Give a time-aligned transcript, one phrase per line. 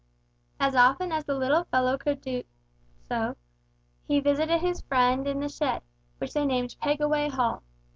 [0.59, 2.47] As often as the little fellow could manage to do
[3.07, 3.35] so,
[4.07, 5.83] he visited his friend in the shed,
[6.17, 7.61] which they named Pegaway Hall.